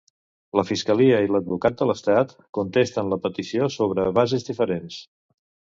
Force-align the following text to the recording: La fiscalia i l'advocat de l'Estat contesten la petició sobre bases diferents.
La 0.59 0.63
fiscalia 0.69 1.19
i 1.25 1.29
l'advocat 1.33 1.77
de 1.81 1.87
l'Estat 1.89 2.35
contesten 2.61 3.15
la 3.15 3.23
petició 3.27 3.73
sobre 3.79 4.11
bases 4.21 4.51
diferents. 4.51 5.03